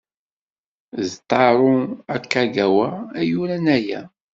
D 1.05 1.07
Taro 1.29 1.73
Akagawa 2.15 2.87
ay 3.19 3.25
yuran 3.31 3.65
aya. 3.77 4.01